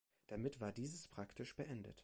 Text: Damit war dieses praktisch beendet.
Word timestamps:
Damit 0.25 0.59
war 0.59 0.71
dieses 0.71 1.07
praktisch 1.09 1.55
beendet. 1.55 1.95